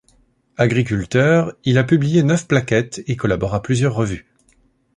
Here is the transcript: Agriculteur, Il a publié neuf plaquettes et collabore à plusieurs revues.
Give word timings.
Agriculteur, 0.57 1.53
Il 1.63 1.77
a 1.77 1.83
publié 1.83 2.23
neuf 2.23 2.47
plaquettes 2.47 3.03
et 3.05 3.15
collabore 3.15 3.53
à 3.53 3.61
plusieurs 3.61 3.93
revues. 3.93 4.25